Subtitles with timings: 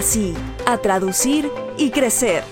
[0.00, 0.32] sí,
[0.64, 2.44] a traducir y crecer.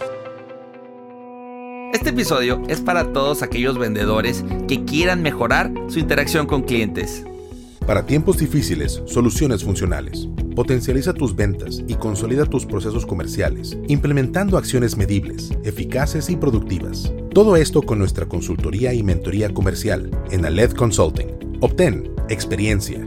[1.93, 7.25] Este episodio es para todos aquellos vendedores que quieran mejorar su interacción con clientes.
[7.87, 10.29] Para tiempos difíciles, soluciones funcionales.
[10.57, 17.13] Potencializa tus ventas y consolida tus procesos comerciales, implementando acciones medibles, eficaces y productivas.
[17.33, 21.59] Todo esto con nuestra consultoría y mentoría comercial en Aled Consulting.
[21.61, 23.07] Obtén experiencia,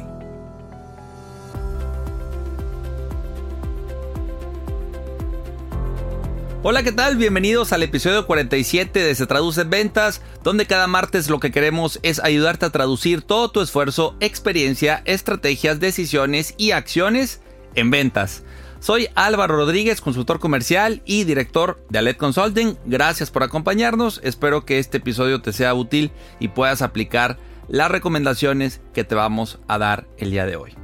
[6.63, 7.15] Hola, ¿qué tal?
[7.15, 11.99] Bienvenidos al episodio 47 de Se Traduce en Ventas, donde cada martes lo que queremos
[12.03, 17.41] es ayudarte a traducir todo tu esfuerzo, experiencia, estrategias, decisiones y acciones
[17.73, 18.43] en ventas.
[18.79, 22.77] Soy Álvaro Rodríguez, consultor comercial y director de Alet Consulting.
[22.85, 24.21] Gracias por acompañarnos.
[24.23, 27.39] Espero que este episodio te sea útil y puedas aplicar
[27.69, 30.75] las recomendaciones que te vamos a dar el día de hoy.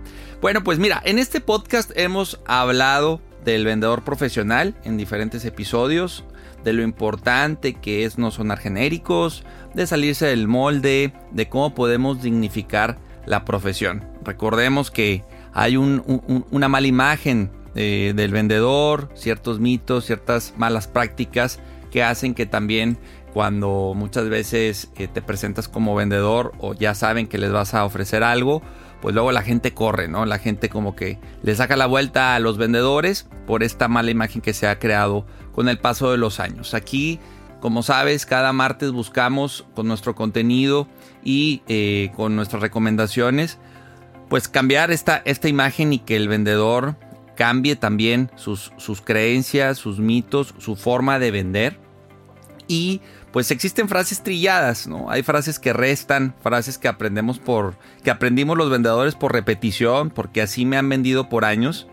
[0.42, 6.26] Bueno, pues mira, en este podcast hemos hablado del vendedor profesional en diferentes episodios,
[6.66, 12.22] de lo importante que es no sonar genéricos, de salirse del molde, de cómo podemos
[12.22, 14.04] dignificar la profesión.
[14.24, 15.24] Recordemos que
[15.54, 22.48] hay una mala imagen eh, del vendedor, ciertos mitos, ciertas malas prácticas que hacen que
[22.48, 22.98] también
[23.34, 27.86] cuando muchas veces eh, te presentas como vendedor o ya saben que les vas a
[27.86, 28.62] ofrecer algo,
[29.02, 30.26] pues luego la gente corre, ¿no?
[30.26, 34.42] La gente como que le saca la vuelta a los vendedores por esta mala imagen
[34.42, 36.74] que se ha creado con el paso de los años.
[36.74, 37.20] Aquí,
[37.60, 40.88] como sabes, cada martes buscamos con nuestro contenido
[41.24, 43.60] y eh, con nuestras recomendaciones,
[44.30, 46.96] pues cambiar esta, esta imagen y que el vendedor
[47.36, 51.80] cambie también sus, sus creencias, sus mitos, su forma de vender.
[52.68, 53.02] Y
[53.32, 55.10] pues existen frases trilladas, ¿no?
[55.10, 60.42] Hay frases que restan, frases que aprendemos por que aprendimos los vendedores por repetición, porque
[60.42, 61.88] así me han vendido por años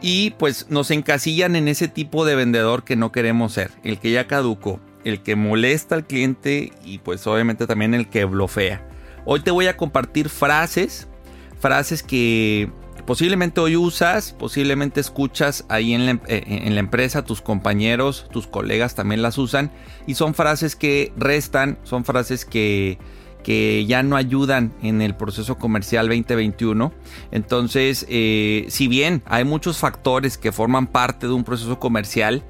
[0.00, 4.12] y pues nos encasillan en ese tipo de vendedor que no queremos ser, el que
[4.12, 8.86] ya caducó, el que molesta al cliente y pues obviamente también el que blofea.
[9.24, 11.08] Hoy te voy a compartir frases,
[11.60, 12.70] frases que
[13.08, 18.46] posiblemente hoy usas, posiblemente escuchas ahí en la, eh, en la, empresa, tus compañeros, tus
[18.46, 19.70] colegas también las usan
[20.06, 22.98] y son frases que restan, son frases que,
[23.42, 26.92] que ya no ayudan en el proceso comercial 2021.
[27.30, 32.42] Entonces, eh, si bien hay muchos factores que forman parte de un proceso comercial,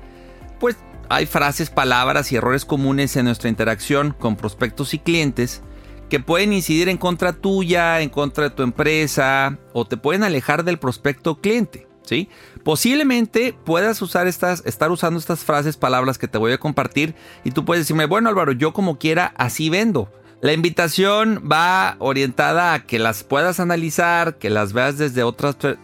[0.59, 0.77] pues
[1.09, 5.63] hay frases, palabras y errores comunes en nuestra interacción con prospectos y clientes
[6.09, 10.65] que pueden incidir en contra tuya, en contra de tu empresa o te pueden alejar
[10.65, 11.87] del prospecto cliente.
[12.03, 12.29] ¿sí?
[12.65, 17.15] Posiblemente puedas usar estas, estar usando estas frases, palabras que te voy a compartir
[17.45, 20.11] y tú puedes decirme, bueno Álvaro, yo como quiera así vendo.
[20.41, 25.25] La invitación va orientada a que las puedas analizar, que las veas desde,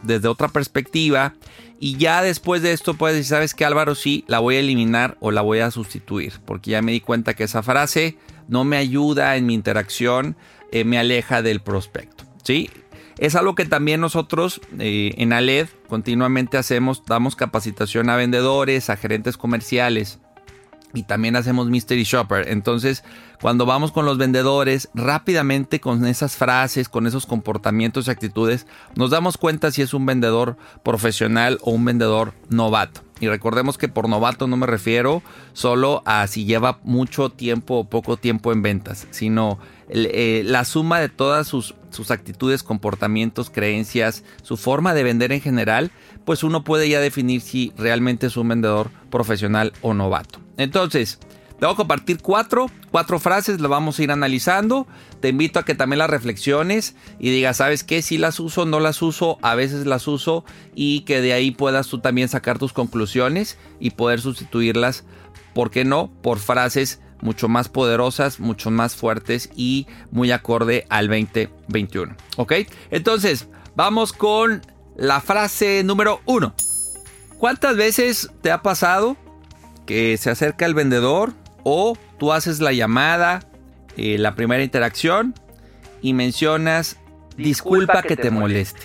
[0.02, 1.34] desde otra perspectiva
[1.80, 5.16] y ya después de esto puedes decir, sabes que Álvaro sí, la voy a eliminar
[5.20, 8.16] o la voy a sustituir porque ya me di cuenta que esa frase
[8.48, 10.36] no me ayuda en mi interacción,
[10.72, 12.24] eh, me aleja del prospecto.
[12.42, 12.70] ¿sí?
[13.18, 18.96] Es algo que también nosotros eh, en ALED continuamente hacemos, damos capacitación a vendedores, a
[18.96, 20.18] gerentes comerciales
[20.94, 22.48] y también hacemos Mystery Shopper.
[22.48, 23.04] Entonces,
[23.40, 29.10] cuando vamos con los vendedores, rápidamente con esas frases, con esos comportamientos y actitudes, nos
[29.10, 33.03] damos cuenta si es un vendedor profesional o un vendedor novato.
[33.20, 35.22] Y recordemos que por novato no me refiero
[35.52, 39.58] solo a si lleva mucho tiempo o poco tiempo en ventas, sino
[39.88, 45.40] eh, la suma de todas sus, sus actitudes, comportamientos, creencias, su forma de vender en
[45.40, 45.90] general,
[46.24, 50.40] pues uno puede ya definir si realmente es un vendedor profesional o novato.
[50.56, 51.18] Entonces,
[51.58, 54.86] Te voy a compartir cuatro, cuatro frases, las vamos a ir analizando.
[55.20, 58.02] Te invito a que también las reflexiones y digas, ¿sabes qué?
[58.02, 61.86] Si las uso, no las uso, a veces las uso y que de ahí puedas
[61.86, 65.04] tú también sacar tus conclusiones y poder sustituirlas,
[65.54, 66.10] ¿por qué no?
[66.22, 72.16] Por frases mucho más poderosas, mucho más fuertes y muy acorde al 2021.
[72.36, 72.52] ¿Ok?
[72.90, 74.60] Entonces, vamos con
[74.96, 76.54] la frase número uno.
[77.38, 79.16] ¿Cuántas veces te ha pasado
[79.86, 81.32] que se acerca el vendedor
[81.64, 83.40] o tú haces la llamada,
[83.96, 85.34] eh, la primera interacción
[86.02, 86.98] y mencionas
[87.36, 88.82] disculpa, que, te, moleste.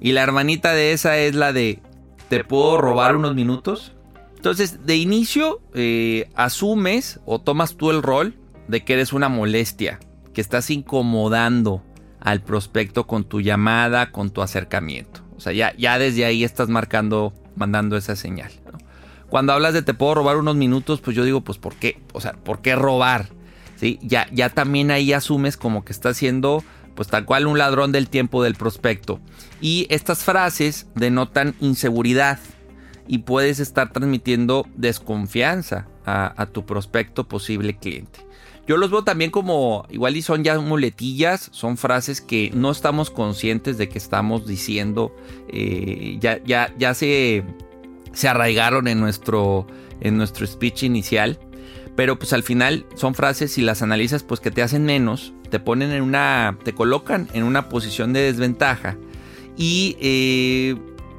[0.00, 1.80] Y la hermanita de esa es la de
[2.28, 3.92] ¿te puedo robar unos minutos?
[4.36, 8.34] Entonces, de inicio, eh, asumes o tomas tú el rol
[8.68, 10.00] de que eres una molestia,
[10.32, 11.82] que estás incomodando
[12.20, 15.20] al prospecto con tu llamada, con tu acercamiento.
[15.36, 18.50] O sea, ya, ya desde ahí estás marcando, mandando esa señal.
[19.34, 22.00] Cuando hablas de te puedo robar unos minutos, pues yo digo, pues ¿por qué?
[22.12, 23.30] O sea, ¿por qué robar?
[23.74, 23.98] ¿Sí?
[24.00, 26.62] Ya, ya también ahí asumes como que estás siendo,
[26.94, 29.18] pues tal cual un ladrón del tiempo del prospecto.
[29.60, 32.38] Y estas frases denotan inseguridad
[33.08, 38.20] y puedes estar transmitiendo desconfianza a, tu prospecto posible cliente.
[38.68, 43.10] Yo los veo también como, igual y son ya muletillas, son frases que no estamos
[43.10, 45.12] conscientes de que estamos diciendo,
[45.48, 47.42] eh, ya, ya, ya se,
[48.14, 49.66] se arraigaron en nuestro,
[50.00, 51.38] en nuestro speech inicial,
[51.96, 55.60] pero pues al final son frases, si las analizas, pues que te hacen menos, te
[55.60, 58.96] ponen en una, te colocan en una posición de desventaja
[59.56, 60.76] y eh,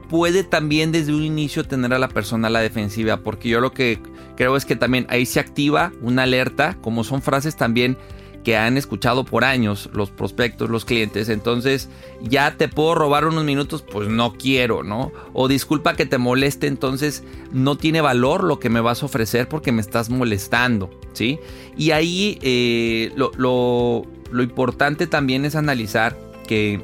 [0.10, 3.72] puede también desde un inicio tener a la persona a la defensiva, porque yo lo
[3.72, 4.00] que
[4.36, 7.98] creo es que también ahí se activa una alerta, como son frases también
[8.46, 11.90] que han escuchado por años los prospectos, los clientes, entonces
[12.22, 15.12] ya te puedo robar unos minutos, pues no quiero, ¿no?
[15.34, 19.50] O disculpa que te moleste, entonces no tiene valor lo que me vas a ofrecer
[19.50, 21.40] porque me estás molestando, ¿sí?
[21.76, 23.32] Y ahí eh, lo,
[24.32, 26.18] lo importante también es analizar
[26.48, 26.82] que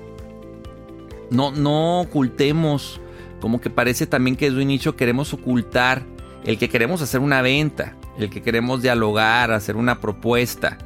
[1.30, 3.00] no, no ocultemos
[3.40, 6.04] como que parece también que desde un inicio queremos ocultar
[6.44, 10.78] el que queremos hacer una venta, el que queremos dialogar, hacer una propuesta.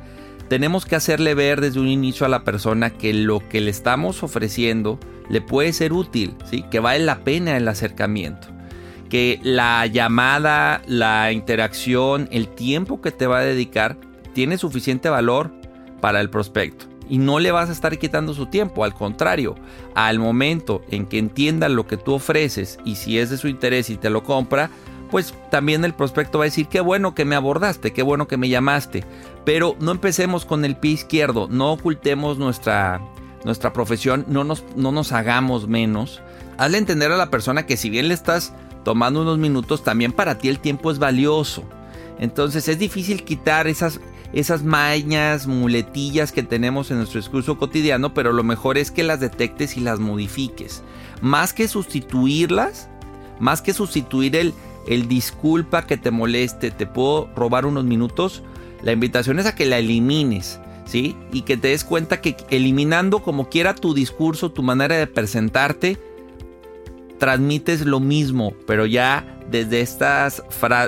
[0.47, 4.21] Tenemos que hacerle ver desde un inicio a la persona que lo que le estamos
[4.21, 6.35] ofreciendo le puede ser útil,
[6.69, 8.47] que vale la pena el acercamiento,
[9.09, 13.97] que la llamada, la interacción, el tiempo que te va a dedicar
[14.33, 15.51] tiene suficiente valor
[15.99, 16.85] para el prospecto.
[17.09, 19.55] Y no le vas a estar quitando su tiempo, al contrario,
[19.93, 23.89] al momento en que entienda lo que tú ofreces y si es de su interés
[23.89, 24.69] y te lo compra,
[25.09, 28.37] pues también el prospecto va a decir qué bueno que me abordaste, qué bueno que
[28.37, 29.03] me llamaste,
[29.45, 33.01] pero no empecemos con el pie izquierdo, no ocultemos nuestra,
[33.43, 36.21] nuestra profesión, no nos, no nos hagamos menos,
[36.57, 38.53] hazle entender a la persona que si bien le estás
[38.83, 41.63] tomando unos minutos, también para ti el tiempo es valioso.
[42.17, 43.99] Entonces es difícil quitar esas
[44.35, 49.21] esas mañas, muletillas que tenemos en nuestro discurso cotidiano, pero lo mejor es que las
[49.21, 50.83] detectes y las modifiques.
[51.21, 52.89] Más que sustituirlas,
[53.39, 54.53] más que sustituir el,
[54.87, 58.43] el disculpa que te moleste, te puedo robar unos minutos,
[58.83, 60.59] la invitación es a que la elimines.
[60.85, 61.17] ¿Sí?
[61.31, 65.97] Y que te des cuenta que eliminando como quiera tu discurso, tu manera de presentarte,
[67.17, 70.43] transmites lo mismo, pero ya desde estas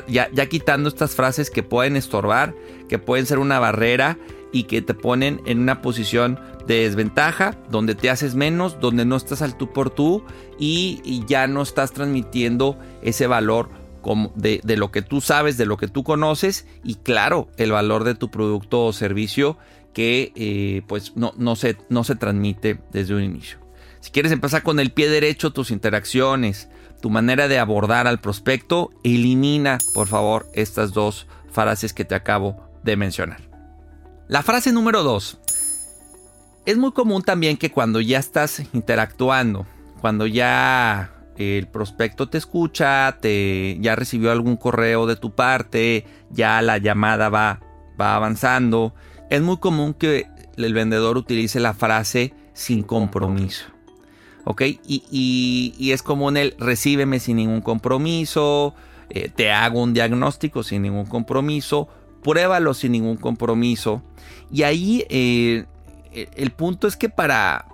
[0.08, 2.54] ya, ya quitando estas frases que pueden estorbar,
[2.88, 4.20] que pueden ser una barrera
[4.52, 9.16] y que te ponen en una posición de desventaja, donde te haces menos, donde no
[9.16, 10.24] estás al tú por tú
[10.60, 13.70] y, ya no estás transmitiendo ese valor
[14.02, 18.04] como de, lo que tú sabes, de lo que tú conoces y claro, el valor
[18.04, 19.58] de tu producto o servicio
[19.94, 23.60] que eh, pues no, no, se, no se transmite desde un inicio.
[24.00, 26.70] Si quieres empezar con el pie derecho tus interacciones,
[27.02, 32.70] tu manera de abordar al prospecto, elimina por favor estas dos frases que te acabo
[32.84, 33.42] de mencionar.
[34.28, 35.40] La frase número 2.
[36.66, 39.66] Es muy común también que cuando ya estás interactuando,
[40.02, 46.62] cuando ya el prospecto te escucha, te ya recibió algún correo de tu parte, ya
[46.62, 47.60] la llamada va,
[48.00, 48.94] va avanzando,
[49.30, 53.66] es muy común que el vendedor utilice la frase sin compromiso.
[54.46, 54.64] ¿Ok?
[54.88, 58.74] Y, es común el recíbeme sin ningún compromiso,
[59.10, 61.90] eh, te hago un diagnóstico sin ningún compromiso,
[62.24, 64.02] pruébalo sin ningún compromiso.
[64.52, 65.66] Y ahí eh,
[66.14, 67.68] el punto es que para...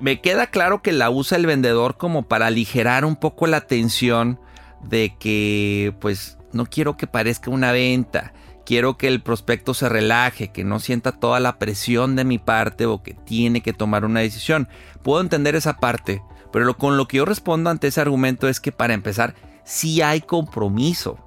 [0.00, 4.40] Me queda claro que la usa el vendedor como para aligerar un poco la tensión
[4.82, 8.32] de que pues no quiero que parezca una venta.
[8.64, 12.86] Quiero que el prospecto se relaje, que no sienta toda la presión de mi parte
[12.86, 14.68] o que tiene que tomar una decisión.
[15.02, 16.22] Puedo entender esa parte,
[16.52, 19.34] pero con lo que yo respondo ante ese argumento es que para empezar,
[19.64, 21.18] sí hay compromiso.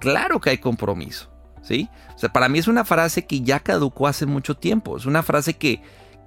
[0.00, 1.30] Claro que hay compromiso.
[1.62, 1.88] ¿sí?
[2.14, 4.96] O sea, para mí es una frase que ya caducó hace mucho tiempo.
[4.96, 5.82] Es una frase que,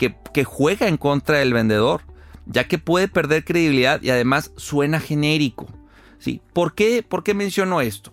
[0.09, 2.01] que, juega en contra del vendedor,
[2.45, 5.67] ya que puede perder credibilidad y además suena genérico.
[6.17, 6.41] ¿sí?
[6.53, 8.11] ¿Por, qué, ¿Por qué menciono esto?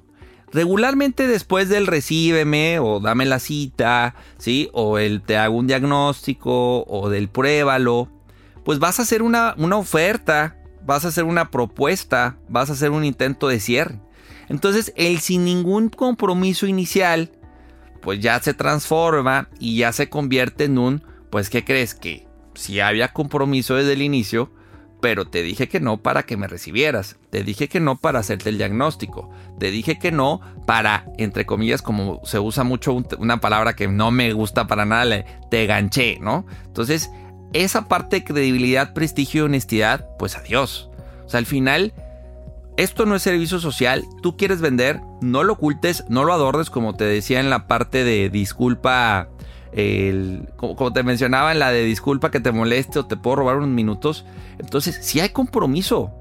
[0.52, 4.70] Regularmente después del recíbeme o dame la cita, ¿sí?
[4.72, 8.08] O el te hago un diagnóstico o del pruébalo,
[8.64, 12.92] pues vas a hacer una, una oferta, vas a hacer una propuesta, vas a hacer
[12.92, 14.00] un intento de cierre.
[14.48, 17.30] Entonces el sin ningún compromiso inicial,
[18.00, 21.94] pues ya se transforma y ya se convierte en un, pues ¿qué crees?
[21.94, 24.50] Que si había compromiso desde el inicio,
[25.00, 28.48] pero te dije que no para que me recibieras, te dije que no para hacerte
[28.48, 33.76] el diagnóstico, te dije que no para, entre comillas, como se usa mucho una palabra
[33.76, 36.46] que no me gusta para nada, te ganché, ¿no?
[36.66, 37.10] Entonces,
[37.52, 40.90] esa parte de credibilidad, prestigio y honestidad, pues adiós.
[41.24, 41.94] O sea, al final,
[42.76, 46.94] esto no es servicio social, tú quieres vender, no lo ocultes, no lo adordes, como
[46.94, 49.28] te decía en la parte de disculpa
[50.56, 53.68] como, te mencionaba en la de disculpa que te moleste o te puedo robar unos
[53.68, 54.24] minutos.
[54.58, 56.12] Entonces, si hay compromiso,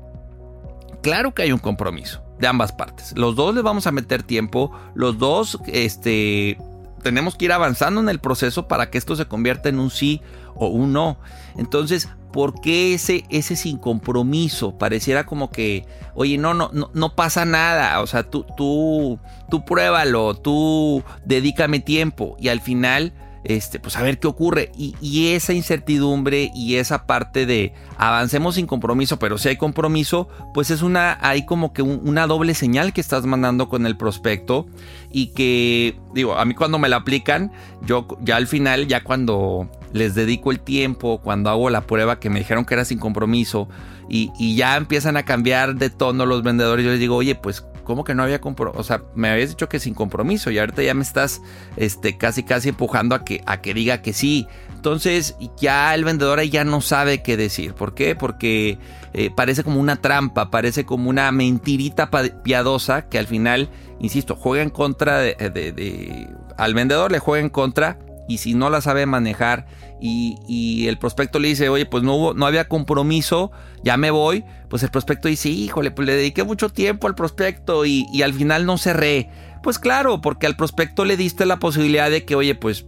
[1.02, 3.14] claro que hay un compromiso de ambas partes.
[3.18, 6.58] Los dos le vamos a meter tiempo, los dos este,
[7.04, 10.22] tenemos que ir avanzando en el proceso para que esto se convierta en un sí
[10.56, 11.18] o un no.
[11.58, 14.78] Entonces, ¿por qué ese, ese sin compromiso?
[14.78, 18.02] Pareciera como que, oye, no, no, no, no pasa nada.
[18.02, 22.36] O sea, tú, tú, tú pruébalo, tú dedícame tiempo.
[22.40, 23.14] Y al final
[23.44, 24.72] este, pues a ver qué ocurre.
[24.78, 30.72] Y, esa incertidumbre y esa parte de avancemos sin compromiso, pero si hay compromiso, pues
[30.72, 34.68] es una, hay como que una doble señal que estás mandando con el prospecto
[35.12, 37.52] y que, digo, a mí cuando me la aplican,
[37.82, 42.30] yo ya al final, ya cuando les dedico el tiempo, cuando hago la prueba que
[42.30, 43.68] me dijeron que era sin compromiso
[44.10, 48.04] y, ya empiezan a cambiar de tono los vendedores, yo les digo, oye, pues ¿cómo
[48.04, 48.80] que no había compromiso?
[48.80, 51.42] O sea, me habías dicho que sin compromiso y ahorita ya me estás
[51.78, 54.48] este, casi casi empujando a que, a que diga que sí.
[54.76, 57.74] Entonces ya el vendedor ahí ya no sabe qué decir.
[57.74, 58.16] ¿Por qué?
[58.16, 58.78] Porque
[59.14, 62.10] eh, parece como una trampa, parece como una mentirita
[62.44, 68.00] piadosa que al final, insisto, juega en contra de al vendedor le juega en contra
[68.28, 69.68] y si no la sabe manejar
[70.00, 73.52] y, el prospecto le dice, oye, pues no, hubo, no había compromiso,
[73.84, 77.86] ya me voy, pues el prospecto dice, híjole, pues le dediqué mucho tiempo al prospecto
[77.86, 79.30] y, y al final no cerré.
[79.64, 82.86] Pues claro, porque al prospecto le diste la posibilidad de que, oye, pues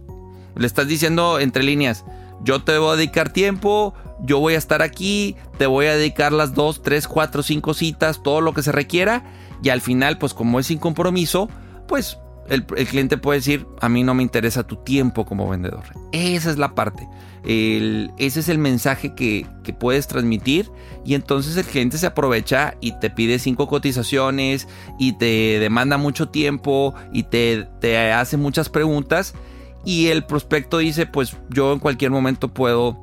[0.56, 2.04] le estás diciendo entre líneas,
[2.42, 6.32] yo te voy a dedicar tiempo, yo voy a estar aquí, te voy a dedicar
[6.32, 9.24] las dos, tres, cuatro, cinco citas, todo lo que se requiera,
[9.62, 11.48] y al final, pues como es sin compromiso,
[11.86, 12.18] pues
[12.48, 15.84] el, cliente puede decir, a mí no me interesa tu tiempo como vendedor.
[16.12, 17.08] Esa es la parte.
[17.44, 19.46] ese es el mensaje que,
[19.78, 20.68] puedes transmitir
[21.04, 24.66] y entonces el cliente se aprovecha y te pide cinco cotizaciones
[24.98, 29.34] y te demanda mucho tiempo y te, te hace muchas preguntas
[29.84, 32.98] y el prospecto dice, pues yo en cualquier momento puedo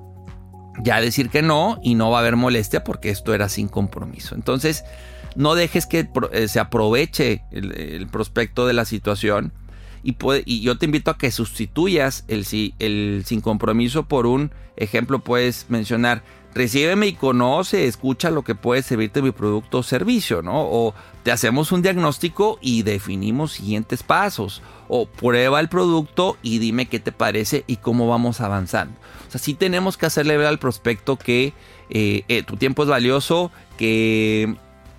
[0.83, 4.35] ya decir que no y no va a haber molestia porque esto era sin compromiso.
[4.35, 4.83] Entonces,
[5.37, 9.53] no dejes que eh, se aproveche el, prospecto de la situación.
[10.03, 10.15] Y,
[10.45, 12.45] y, yo te invito a que sustituyas el,
[12.79, 15.19] el sin compromiso por un ejemplo.
[15.19, 16.23] Puedes mencionar,
[16.55, 20.61] recíbeme y conoce, escucha lo que puede servirte mi producto o servicio, ¿no?
[20.61, 24.63] O te hacemos un diagnóstico y definimos siguientes pasos.
[24.87, 28.97] O prueba el producto y dime qué te parece y cómo vamos avanzando.
[29.27, 31.53] O sea, sí tenemos que hacerle ver al prospecto que
[31.91, 34.55] eh, eh, tu tiempo es valioso, que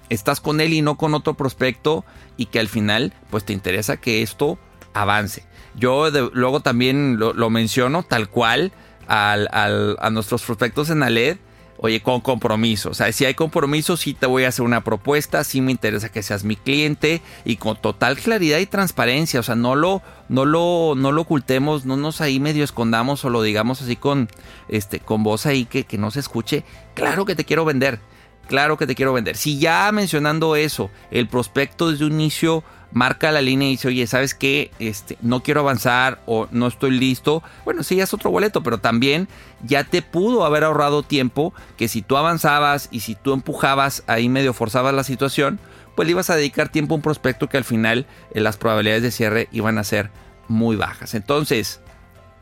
[0.09, 2.05] estás con él y no con otro prospecto
[2.37, 4.59] y que al final pues te interesa que esto
[4.95, 5.45] avance.
[5.75, 8.73] Yo luego también lo, menciono tal cual
[9.07, 11.39] a nuestros prospectos en Aled.
[11.81, 12.91] Oye, con compromiso.
[12.91, 16.09] O sea, si hay compromiso, sí te voy a hacer una propuesta, sí me interesa
[16.09, 19.39] que seas mi cliente y con total claridad y transparencia.
[19.39, 23.31] O sea, no lo, no lo, no lo ocultemos, no nos ahí medio escondamos o
[23.31, 24.29] lo digamos así con,
[24.69, 26.65] este, con voz ahí que, que no se escuche.
[26.95, 28.01] Claro que te quiero vender
[28.49, 29.37] claro que te quiero vender.
[29.37, 34.07] Si ya mencionando eso, el prospecto desde un inicio marca la línea y dice, oye,
[34.07, 34.71] ¿sabes qué?
[34.79, 37.43] Este, no quiero avanzar o no estoy listo.
[37.65, 39.29] Bueno, sí, ya es otro boleto, pero también
[39.63, 44.29] ya te pudo haber ahorrado tiempo que si tú avanzabas y si tú empujabas, ahí
[44.29, 45.61] medio forzabas la situación,
[45.95, 49.03] pues le ibas a dedicar tiempo a un prospecto que al final eh, las probabilidades
[49.03, 50.11] de cierre iban a ser
[50.49, 51.15] muy bajas.
[51.15, 51.81] Entonces,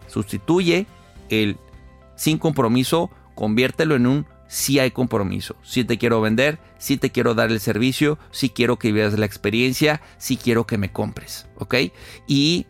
[0.06, 0.86] sustituye
[1.28, 1.58] el
[2.14, 7.34] sin compromiso, conviértelo en un si hay compromiso, si te quiero vender, si te quiero
[7.34, 11.74] dar el servicio, si quiero que veas la experiencia, si quiero que me compres, ¿ok?
[12.26, 12.66] Y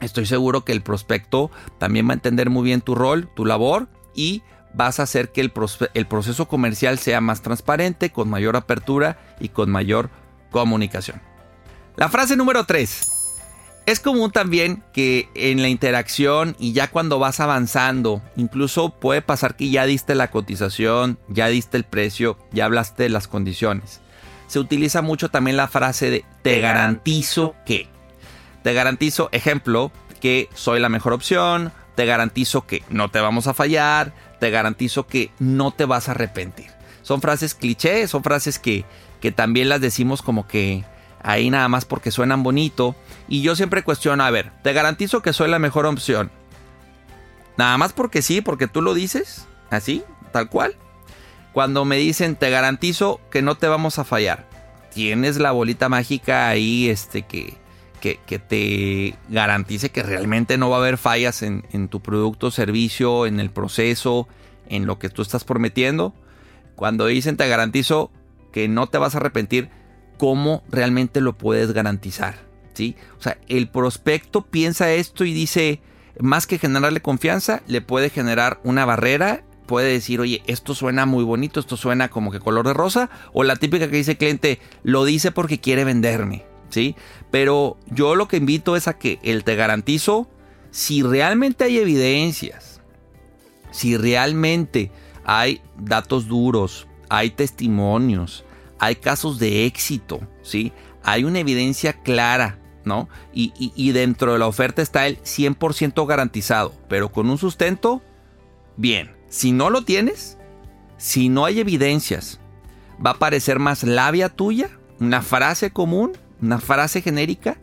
[0.00, 3.88] estoy seguro que el prospecto también va a entender muy bien tu rol, tu labor
[4.14, 4.42] y
[4.74, 5.52] vas a hacer que el,
[5.94, 10.10] el proceso comercial sea más transparente, con mayor apertura y con mayor
[10.50, 11.20] comunicación.
[11.96, 13.15] La frase número 3.
[13.86, 19.54] Es común también que en la interacción y ya cuando vas avanzando, incluso puede pasar
[19.54, 24.00] que ya diste la cotización, ya diste el precio, ya hablaste de las condiciones.
[24.48, 27.88] Se utiliza mucho también la frase de te garantizo que.
[28.64, 33.54] Te garantizo, ejemplo, que soy la mejor opción, te garantizo que no te vamos a
[33.54, 36.72] fallar, te garantizo que no te vas a arrepentir.
[37.02, 38.84] Son frases cliché, son frases que,
[39.20, 40.84] que también las decimos como que
[41.22, 42.96] ahí nada más porque suenan bonito.
[43.28, 46.30] Y yo siempre cuestiono, a ver, te garantizo que soy la mejor opción.
[47.56, 50.76] Nada más porque sí, porque tú lo dices, así, tal cual.
[51.52, 54.46] Cuando me dicen, te garantizo que no te vamos a fallar.
[54.92, 57.56] Tienes la bolita mágica ahí, este, que,
[58.00, 63.26] que, te garantice que realmente no va a haber fallas en, en tu producto, servicio,
[63.26, 64.28] en el proceso,
[64.68, 66.14] en lo que tú estás prometiendo.
[66.76, 68.10] Cuando dicen, te garantizo
[68.52, 69.70] que no te vas a arrepentir,
[70.18, 72.45] ¿cómo realmente lo puedes garantizar?
[73.18, 75.80] O sea, el prospecto piensa esto y dice,
[76.20, 81.24] más que generarle confianza, le puede generar una barrera, puede decir, oye, esto suena muy
[81.24, 84.60] bonito, esto suena como que color de rosa, o la típica que dice el cliente,
[84.82, 86.96] lo dice porque quiere venderme, ¿sí?
[87.30, 90.28] Pero yo lo que invito es a que el te garantizo,
[90.70, 92.80] si realmente hay evidencias,
[93.70, 94.90] si realmente
[95.24, 98.44] hay datos duros, hay testimonios,
[98.78, 100.72] hay casos de éxito, ¿sí?
[101.02, 103.08] Hay una evidencia clara ¿no?
[103.34, 108.00] Y, dentro de la oferta está el 100% garantizado, pero con un sustento,
[108.76, 109.14] bien.
[109.28, 110.38] Si no lo tienes,
[110.96, 112.40] si no hay evidencias,
[113.04, 117.58] va a parecer más labia tuya, una frase común, una frase genérica,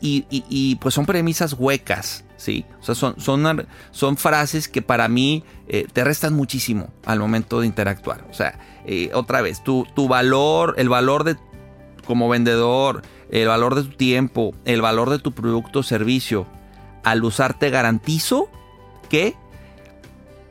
[0.00, 2.64] y, pues son premisas huecas, ¿sí?
[2.80, 8.24] Son, son, son frases que para mí eh, te restan muchísimo al momento de interactuar.
[8.30, 11.36] O sea, eh, otra vez, tu, tu valor, el valor de
[12.06, 16.46] como vendedor, el valor de tu tiempo, el valor de tu producto o servicio,
[17.02, 18.48] al usar te garantizo
[19.08, 19.34] que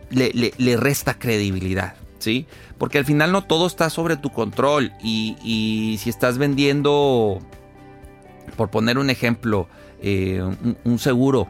[0.10, 2.48] le, resta credibilidad, ¿sí?
[2.78, 7.40] Porque al final no todo está sobre tu control y, si estás vendiendo,
[8.56, 9.68] por poner un ejemplo,
[10.02, 10.42] eh,
[10.84, 11.48] un, seguro,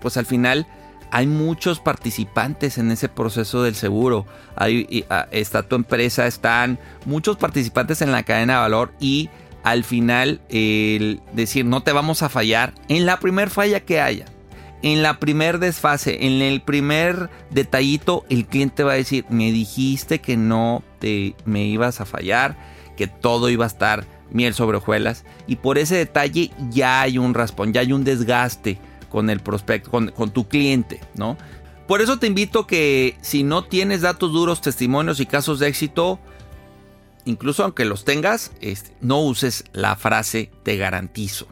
[0.00, 0.66] pues al final
[1.10, 4.26] hay muchos participantes en ese proceso del seguro.
[4.56, 9.30] Ahí está tu empresa, están muchos participantes en la cadena de valor y
[9.64, 14.26] al final el decir no te vamos a fallar en la primer falla que haya.
[14.82, 20.20] En la primer desfase, en el primer detallito, el cliente va a decir, me dijiste
[20.20, 22.58] que no te, me ibas a fallar,
[22.94, 25.24] que todo iba a estar miel sobre hojuelas.
[25.46, 29.90] Y por ese detalle ya hay un raspón, ya hay un desgaste con el prospecto,
[29.90, 31.38] con, con tu cliente, ¿no?
[31.88, 36.20] Por eso te invito que si no tienes datos duros, testimonios y casos de éxito,
[37.24, 41.48] incluso aunque los tengas, este, no uses la frase te garantizo.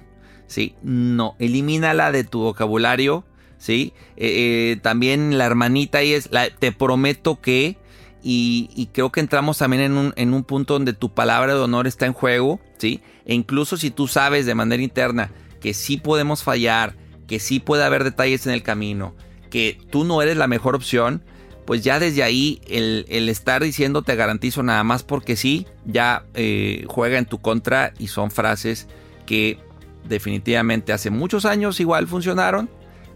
[0.46, 0.74] ¿sí?
[0.82, 3.24] No, elimínala de tu vocabulario.
[3.58, 3.92] ¿sí?
[4.16, 7.78] Eh, eh, también la hermanita ahí es te prometo que.
[8.24, 11.88] Y, creo que entramos también en un, en un, punto donde tu palabra de honor
[11.88, 12.60] está en juego.
[12.78, 13.00] ¿sí?
[13.24, 16.94] E incluso si tú sabes de manera interna que sí podemos fallar,
[17.26, 19.14] que sí puede haber detalles en el camino,
[19.50, 21.24] que tú no eres la mejor opción,
[21.64, 26.84] pues ya desde ahí el, estar diciendo te garantizo nada más porque sí, ya eh,
[26.88, 28.88] juega en tu contra y son frases
[29.26, 29.58] que
[30.04, 32.68] definitivamente hace muchos años igual funcionaron,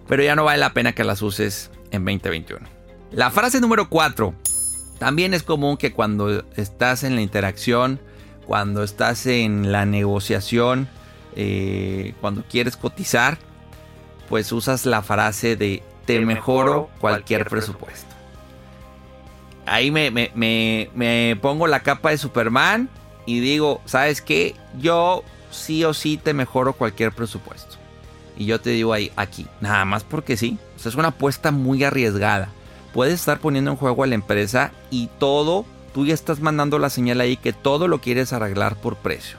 [0.07, 2.67] pero ya no vale la pena que las uses en 2021.
[3.11, 4.35] La frase número 4.
[4.99, 8.01] También es común que cuando estás en la interacción,
[8.47, 10.89] cuando estás en la negociación,
[11.35, 13.39] eh, cuando quieres cotizar,
[14.29, 18.16] pues usas la frase de te mejoro cualquier presupuesto
[19.67, 22.89] ahí me, me, pongo la capa de Superman
[23.27, 24.55] y digo, ¿sabes qué?
[24.79, 27.77] Yo sí o sí te mejoro cualquier presupuesto.
[28.39, 30.59] Y yo te digo ahí, aquí, nada más porque sí.
[30.77, 32.49] O sea, es una apuesta muy arriesgada.
[32.93, 36.91] Puedes estar poniendo en juego a la empresa y todo, tú ya estás mandando la
[36.91, 39.39] señal ahí que todo lo quieres arreglar por precio.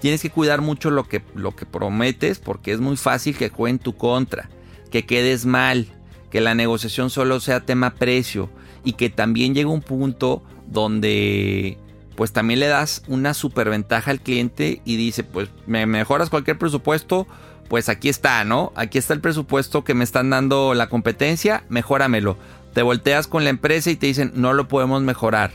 [0.00, 3.72] Tienes que cuidar mucho lo que, lo que prometes porque es muy fácil que juegue
[3.72, 4.48] en tu contra,
[4.90, 5.86] que quedes mal,
[6.30, 8.50] que la negociación solo sea tema precio
[8.84, 11.78] y que también llega un punto donde
[12.16, 17.26] pues también le das una superventaja al cliente y dice, pues me mejoras cualquier presupuesto,
[17.68, 18.72] pues aquí está, ¿no?
[18.76, 22.36] Aquí está el presupuesto que me están dando la competencia, mejóramelo.
[22.72, 25.50] Te volteas con la empresa y te dicen, no lo podemos mejorar.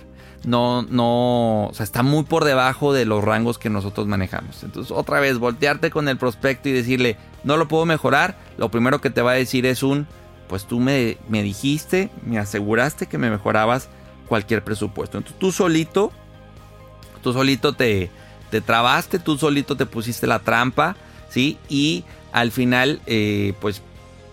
[0.46, 4.64] No, no, o sea, está muy por debajo de los rangos que nosotros manejamos.
[4.64, 9.02] Entonces, otra vez, voltearte con el prospecto y decirle, no lo puedo mejorar, lo primero
[9.02, 10.08] que te va a decir es un,
[10.50, 13.88] pues tú me, dijiste, me aseguraste que me mejorabas
[14.28, 15.18] cualquier presupuesto.
[15.20, 16.12] Entonces tú solito,
[17.22, 18.10] tú solito te,
[18.50, 20.98] te trabaste, tú solito te pusiste la trampa,
[21.30, 21.60] ¿sí?
[21.70, 23.84] Y al final eh, pues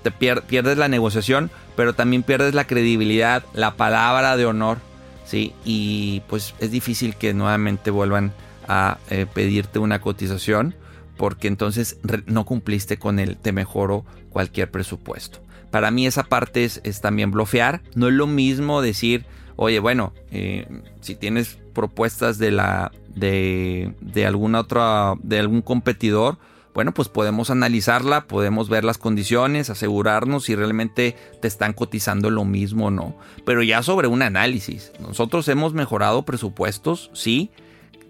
[0.02, 4.78] te pierdes la negociación, pero también pierdes la credibilidad, la palabra de honor,
[5.26, 5.52] ¿sí?
[5.64, 8.32] Y pues es difícil que nuevamente vuelvan
[8.68, 10.74] a eh, pedirte una cotización
[11.18, 15.45] porque entonces no cumpliste con el te mejoro cualquier presupuesto.
[15.76, 17.82] Para mí esa parte es, también bloquear.
[17.94, 20.66] No es lo mismo decir, oye, bueno, eh,
[21.02, 26.38] si tienes propuestas de la de, de alguna otra de algún competidor,
[26.72, 32.46] bueno, pues podemos analizarla, podemos ver las condiciones, asegurarnos si realmente te están cotizando lo
[32.46, 33.14] mismo o no.
[33.44, 37.50] Pero ya sobre un análisis, nosotros hemos mejorado presupuestos, sí,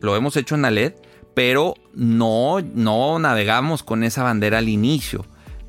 [0.00, 0.92] lo hemos hecho en la LED,
[1.34, 5.26] pero no, no navegamos con esa bandera al inicio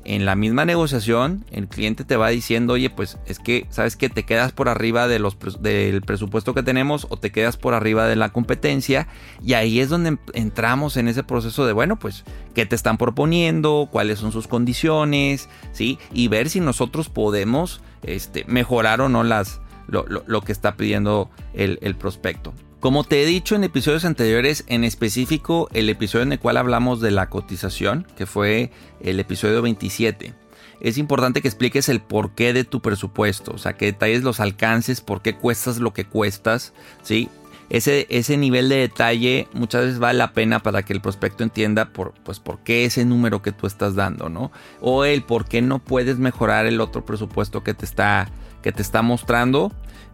[0.08, 4.08] en la misma negociación, el cliente te va diciendo, oye, pues es que, ¿sabes que
[4.08, 8.06] Te quedas por arriba de los, del presupuesto que tenemos o te quedas por arriba
[8.06, 9.06] de la competencia.
[9.44, 13.90] Y ahí es donde entramos en ese proceso de, bueno, pues, ¿qué te están proponiendo?
[13.92, 15.50] ¿Cuáles son sus condiciones?
[15.72, 15.98] ¿Sí?
[16.14, 21.78] Y ver si nosotros podemos este, mejorar o no las, lo, que está pidiendo el,
[21.82, 22.54] el prospecto.
[22.80, 27.00] Como te he dicho en episodios anteriores, en específico el episodio en el cual hablamos
[27.00, 30.32] de la cotización, que fue el episodio 27,
[30.80, 35.00] es importante que expliques el porqué de tu presupuesto, o sea, que detalles los alcances,
[35.00, 37.28] por qué cuestas lo que cuestas, ¿sí?
[37.68, 41.92] Ese, ese nivel de detalle muchas veces vale la pena para que el prospecto entienda
[41.92, 44.52] por, pues, por qué ese número que tú estás dando, ¿no?
[44.80, 48.30] O el por qué no puedes mejorar el otro presupuesto que te está,
[48.68, 49.72] que te está mostrando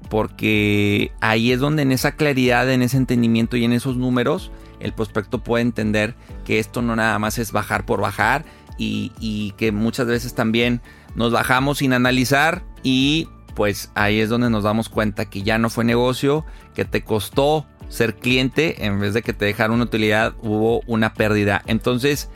[0.08, 4.92] porque ahí es donde en esa claridad, en ese entendimiento y en esos números, el
[4.92, 6.14] prospecto puede entender
[6.44, 8.44] que esto no nada más es bajar por bajar
[8.78, 10.82] y, que muchas veces también
[11.16, 15.68] nos bajamos sin analizar y pues ahí es donde nos damos cuenta que ya no
[15.68, 16.44] fue negocio,
[16.76, 21.12] que te costó ser cliente en vez de que te dejara una utilidad, hubo una
[21.14, 21.60] pérdida.
[21.66, 22.30] Entonces,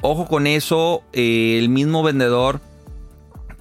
[0.00, 2.62] ojo con eso, eh, el mismo vendedor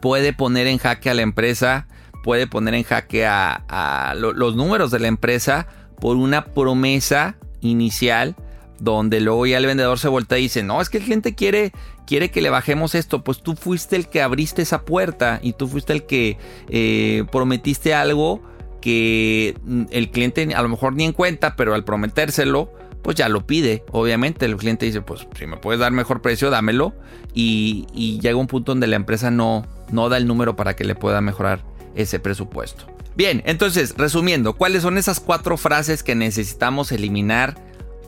[0.03, 1.87] puede poner en jaque a la empresa
[2.23, 5.65] puede poner en jaque a, los números de la empresa
[6.01, 8.35] por una promesa inicial
[8.81, 11.71] donde luego ya el vendedor se voltea y dice, no, es que el cliente quiere,
[12.05, 15.69] quiere que le bajemos esto, pues tú fuiste el que abriste esa puerta y tú
[15.69, 16.37] fuiste el que
[16.67, 18.41] eh, prometiste algo
[18.81, 23.29] que mm, el cliente a lo mejor ni en cuenta, pero al prometérselo, pues ya
[23.29, 23.83] lo pide.
[23.91, 26.93] Obviamente el cliente dice, pues si me puedes dar mejor precio, dámelo.
[27.33, 30.95] Y, llega un punto donde la empresa no, no da el número para que le
[30.95, 31.63] pueda mejorar
[31.95, 32.85] ese presupuesto.
[33.15, 37.55] Bien, entonces, resumiendo, ¿cuáles son esas cuatro frases que necesitamos eliminar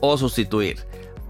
[0.00, 0.78] o sustituir?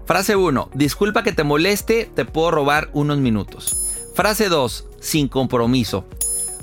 [0.05, 3.75] Frase 1, disculpa que te moleste, te puedo robar unos minutos.
[4.15, 6.05] Frase 2, sin compromiso.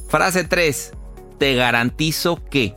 [0.09, 0.93] Frase 3,
[1.38, 2.75] te garantizo que.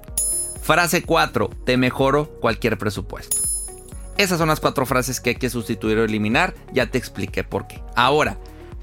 [0.62, 3.46] Frase 4, te mejoro cualquier presupuesto.
[4.17, 7.67] Esas son las cuatro frases que hay que sustituir o eliminar, ya te expliqué por
[7.67, 7.82] qué.
[7.95, 8.38] Ahora,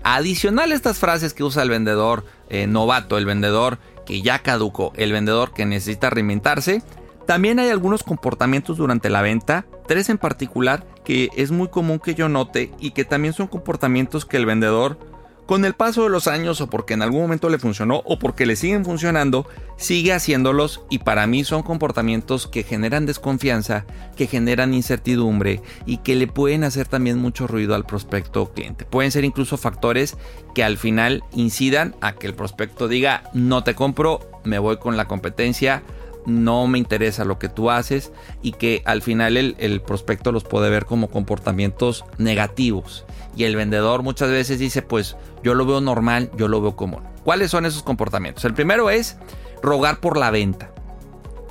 [0.04, 4.92] adicional a estas frases que usa el vendedor eh, novato, el vendedor que ya caducó,
[4.96, 6.82] el vendedor que necesita reinventarse.
[7.26, 12.14] También hay algunos comportamientos durante la venta, tres en particular, que es muy común que
[12.14, 14.98] yo note y que también son comportamientos que el vendedor
[15.46, 18.46] con el paso de los años o porque en algún momento le funcionó o porque
[18.46, 23.84] le siguen funcionando, sigue haciéndolos y para mí son comportamientos que generan desconfianza,
[24.16, 28.84] que generan incertidumbre y que le pueden hacer también mucho ruido al prospecto cliente.
[28.84, 30.16] Pueden ser incluso factores
[30.54, 34.96] que al final incidan a que el prospecto diga no te compro, me voy con
[34.96, 35.82] la competencia,
[36.26, 40.44] no me interesa lo que tú haces y que al final el, el prospecto los
[40.44, 43.04] puede ver como comportamientos negativos
[43.36, 47.02] y el vendedor muchas veces dice, pues yo lo veo normal, yo lo veo común.
[47.24, 48.44] ¿Cuáles son esos comportamientos?
[48.44, 49.16] El primero es
[49.62, 50.70] rogar por la venta.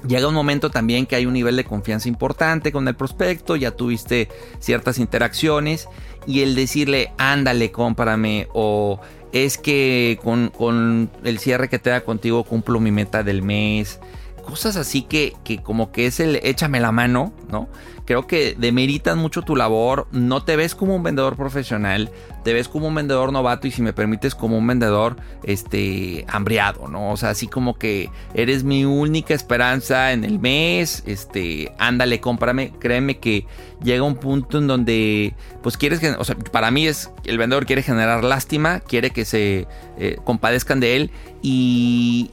[0.07, 3.71] Llega un momento también que hay un nivel de confianza importante con el prospecto, ya
[3.71, 4.27] tuviste
[4.59, 5.87] ciertas interacciones
[6.27, 8.99] y el decirle, ándale, cómprame o
[9.31, 13.99] es que con, con el cierre que te da contigo cumplo mi meta del mes
[14.43, 17.67] cosas así que, que como que es el échame la mano, ¿no?
[18.05, 22.11] Creo que demeritan mucho tu labor, no te ves como un vendedor profesional,
[22.43, 26.89] te ves como un vendedor novato y si me permites como un vendedor este hambriado,
[26.89, 27.11] ¿no?
[27.11, 32.73] O sea, así como que eres mi única esperanza en el mes, este, ándale, cómprame,
[32.77, 33.45] créeme que
[33.81, 37.65] llega un punto en donde pues quieres que, o sea, para mí es el vendedor
[37.65, 39.65] quiere generar lástima, quiere que se
[39.97, 42.31] eh, compadezcan de él y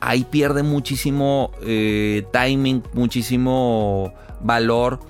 [0.00, 5.00] ahí pierde muchísimo eh, timing, muchísimo valor.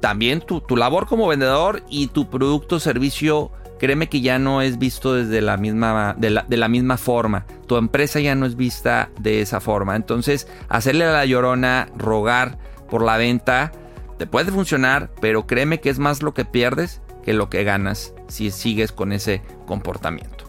[0.00, 4.78] También tu, labor como vendedor y tu producto o servicio, créeme que ya no es
[4.78, 7.44] visto desde la misma, de la, de la misma forma.
[7.66, 9.96] Tu empresa ya no es vista de esa forma.
[9.96, 13.72] Entonces, hacerle a la llorona, rogar por la venta,
[14.18, 18.14] te puede funcionar, pero créeme que es más lo que pierdes que lo que ganas
[18.28, 20.39] si sigues con ese comportamiento.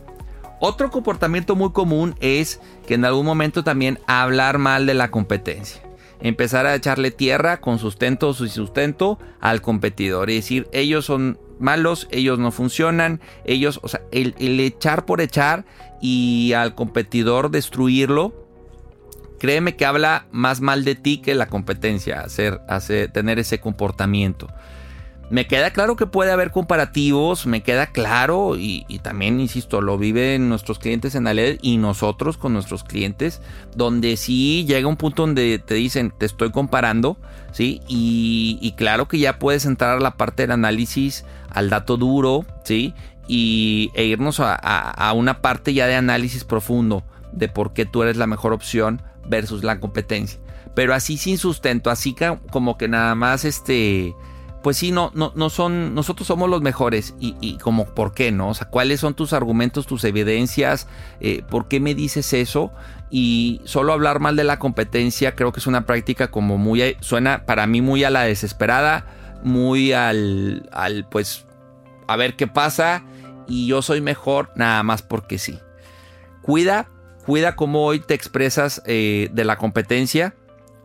[0.63, 5.82] Otro comportamiento muy común es que en algún momento también hablar mal de la competencia.
[6.19, 12.08] Empezar a echarle tierra con sustento o sustento al competidor y decir ellos son malos,
[12.12, 15.65] ellos no funcionan, ellos, o sea, el, echar por echar
[16.00, 18.45] y al competidor destruirlo,
[19.39, 24.47] créeme que habla más mal de ti que la competencia, hacer, hacer, tener ese comportamiento.
[25.32, 30.50] Me queda claro que puede haber comparativos, me queda claro y, también, insisto, lo viven
[30.50, 33.41] nuestros clientes en Aled y nosotros con nuestros clientes,
[33.74, 37.17] donde sí llega un punto donde te dicen, te estoy comparando,
[37.54, 37.80] ¿sí?
[37.88, 42.94] Y, claro que ya puedes entrar a la parte del análisis, al dato duro, ¿sí?
[43.26, 48.04] Y, e irnos a, a una parte ya de análisis profundo de por qué tú
[48.04, 50.41] eres la mejor opción versus la competencia.
[50.76, 52.15] Pero así sin sustento, así
[52.52, 54.13] como que nada más este
[54.62, 58.50] pues sí, no, no, no son, nosotros somos los mejores y, como, ¿por qué no?
[58.50, 60.88] O sea, ¿cuáles son tus argumentos, tus evidencias?
[61.19, 62.71] Eh, ¿Por qué me dices eso?
[63.10, 67.45] Y solo hablar mal de la competencia creo que es una práctica como muy, suena
[67.45, 69.06] para mí muy a la desesperada,
[69.43, 71.45] muy al, al pues,
[72.08, 73.04] a ver qué pasa
[73.47, 75.60] y yo soy mejor nada más porque sí.
[76.41, 76.88] Cuida,
[77.26, 80.36] cuida cómo hoy te expresas eh, de la competencia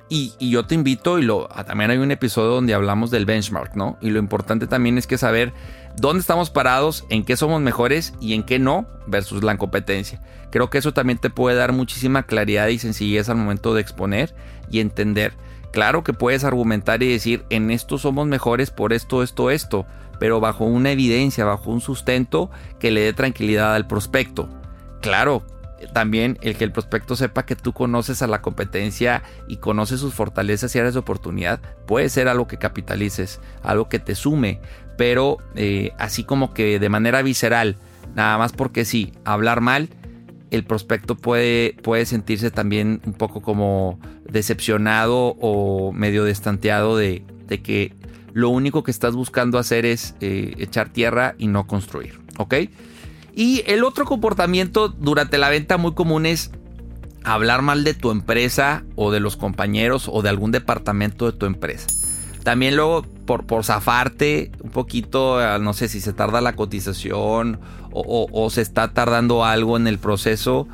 [0.08, 3.98] y, yo te invito, y lo, también hay un episodio donde hablamos del benchmark, ¿no?
[4.00, 5.52] Y lo importante también es que saber
[5.96, 10.22] dónde estamos parados, en qué somos mejores y en qué no, versus la competencia.
[10.50, 14.34] Creo que eso también te puede dar muchísima claridad y sencillez al momento de exponer
[14.70, 15.34] y entender.
[15.72, 19.86] Claro que puedes argumentar y decir, en esto somos mejores por esto, esto, esto,
[20.20, 24.48] pero bajo una evidencia, bajo un sustento que le dé tranquilidad al prospecto.
[25.00, 25.42] Claro,
[25.92, 30.14] también el que el prospecto sepa que tú conoces a la competencia y conoces sus
[30.14, 34.60] fortalezas y áreas de oportunidad puede ser algo que capitalices, algo que te sume,
[34.96, 37.76] pero eh, así como que de manera visceral,
[38.14, 39.88] nada más porque sí, hablar mal,
[40.50, 47.24] el prospecto puede, puede sentirse también un poco como decepcionado o medio destanteado de,
[47.62, 47.94] que
[48.32, 52.54] lo único que estás buscando hacer es eh, echar tierra y no construir, ¿ok?
[53.36, 56.50] Y el otro comportamiento durante la venta muy común es
[57.22, 61.44] hablar mal de tu empresa o de los compañeros o de algún departamento de tu
[61.44, 61.86] empresa.
[62.44, 67.60] También luego por, por zafarte un poquito, ah, no sé si se tarda la cotización
[67.92, 70.68] o se está tardando algo en el proceso,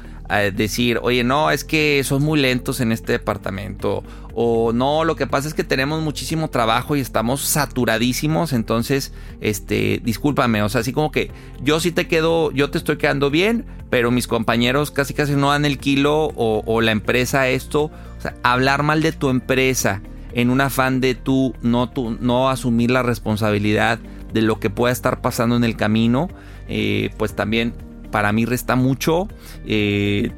[0.54, 4.02] decir, oye, no, es que son muy lentos en este departamento.
[4.34, 8.52] O no, lo que pasa es que tenemos muchísimo trabajo y estamos saturadísimos.
[8.52, 10.62] Entonces, este, discúlpame.
[10.62, 11.30] O sea, así como que
[11.62, 15.50] yo sí te quedo, yo te estoy quedando bien, pero mis compañeros casi casi no
[15.50, 17.84] dan el kilo o, la empresa esto.
[18.18, 20.00] O sea, hablar mal de tu empresa
[20.32, 23.98] en un afán de tú no, tú, no asumir la responsabilidad
[24.32, 26.28] de lo que pueda estar pasando en el camino,
[26.68, 27.74] eh, pues también
[28.10, 29.28] para mí resta mucho.
[29.66, 30.32] Eh,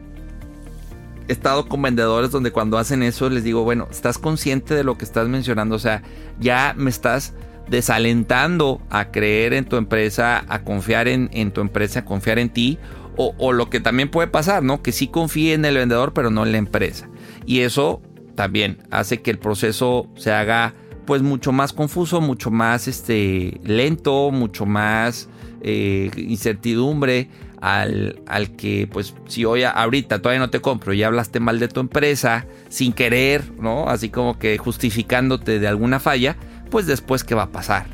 [1.29, 4.99] he estado con vendedores donde cuando hacen eso les digo, bueno, ¿estás consciente de lo
[4.99, 5.77] que estás mencionando?
[5.77, 6.03] O sea,
[6.41, 7.35] ya me estás
[7.69, 12.79] desalentando a creer en tu empresa, a confiar en, tu empresa, a confiar en ti.
[13.17, 14.83] O, o, lo que también puede pasar, ¿no?
[14.83, 17.09] Que sí confíe en el vendedor, pero no en la empresa.
[17.47, 18.03] Y eso
[18.35, 20.75] también hace que el proceso se haga
[21.07, 25.29] pues mucho más confuso, mucho más este, lento, mucho más
[25.63, 27.29] eh, incertidumbre
[27.65, 31.69] al, al, que, pues, si hoy ahorita todavía no te compro y hablaste mal de
[31.69, 33.89] tu empresa sin querer, ¿no?
[33.89, 36.37] Así como que justificándote de alguna falla,
[36.71, 37.87] pues después, ¿qué va a pasar?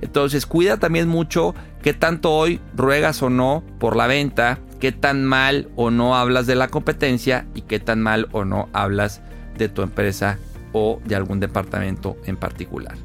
[0.00, 5.26] Entonces, cuida también mucho qué tanto hoy ruegas o no por la venta, qué tan
[5.26, 9.20] mal o no hablas de la competencia y qué tan mal o no hablas
[9.58, 10.38] de tu empresa
[10.72, 12.96] o de algún departamento en particular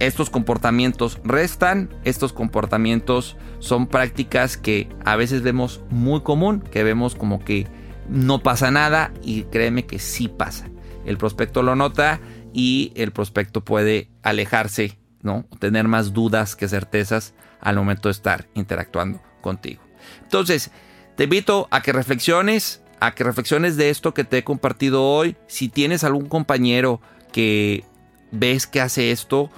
[0.00, 7.14] estos comportamientos restan, estos comportamientos son prácticas que a veces vemos muy común, que vemos
[7.14, 7.66] como que
[8.08, 10.68] no pasa nada y créeme que sí pasa.
[11.04, 12.20] El prospecto lo nota
[12.52, 15.46] y el prospecto puede alejarse, ¿no?
[15.58, 19.82] Tener más dudas que certezas al momento de estar interactuando contigo.
[20.22, 20.70] Entonces,
[21.16, 25.36] te invito a que reflexiones, a que reflexiones de esto que te he compartido hoy.
[25.48, 27.00] Si tienes algún compañero
[27.32, 27.84] que
[28.30, 29.50] ves que hace esto,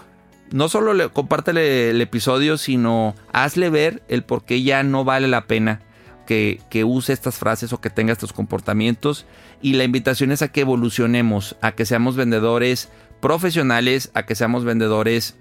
[0.51, 5.29] no solo le, compártele el episodio, sino hazle ver el por qué ya no vale
[5.29, 5.81] la pena
[6.27, 9.27] que, use estas frases o que tenga estos comportamientos.
[9.61, 12.89] Y la invitación es a que evolucionemos, a que seamos vendedores
[13.21, 15.37] profesionales, a que seamos vendedores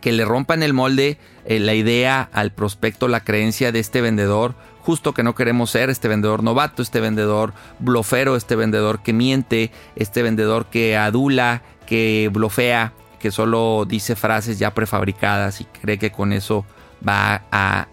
[0.00, 4.54] que le rompan el molde, eh, la idea al prospecto, la creencia de este vendedor,
[4.82, 9.72] justo que no queremos ser, este vendedor novato, este vendedor blofero, este vendedor que miente,
[9.96, 12.92] este vendedor que adula, que blofea,
[13.24, 16.66] que solo dice frases ya prefabricadas y cree que con eso
[17.08, 17.88] va a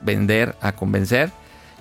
[0.00, 1.32] vender, a convencer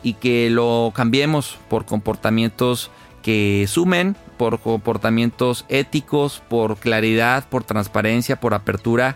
[0.01, 2.89] y que lo cambiemos por comportamientos
[3.21, 9.15] que sumen, por comportamientos éticos, por claridad, por transparencia, por apertura,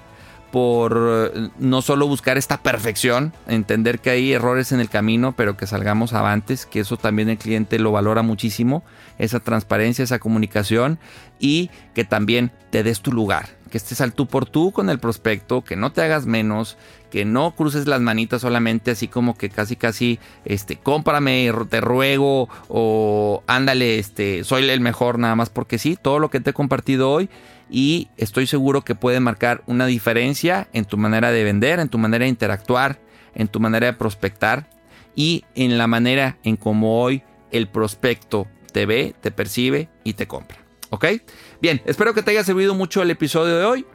[0.51, 5.57] por eh, no solo buscar esta perfección, entender que hay errores en el camino, pero
[5.57, 8.83] que salgamos avantes, que eso también el cliente lo valora muchísimo,
[9.17, 10.99] esa transparencia, esa comunicación
[11.39, 14.99] y que también te des tu lugar, que estés al tú por tú con el
[14.99, 16.77] prospecto, que no te hagas menos,
[17.09, 22.49] que no cruces las manitas solamente así como que casi casi este cómprame, te ruego
[22.67, 26.53] o ándale, este soy el mejor nada más porque sí, todo lo que te he
[26.53, 27.29] compartido hoy
[27.69, 31.97] y estoy seguro que puede marcar una diferencia en tu manera de vender, en tu
[31.97, 32.99] manera de interactuar,
[33.35, 34.69] en tu manera de prospectar
[35.15, 40.27] y en la manera en cómo hoy el prospecto te ve, te percibe y te
[40.27, 40.57] compra.
[40.89, 41.05] ¿Ok?
[41.61, 43.85] Bien, espero que te haya servido mucho el episodio de hoy.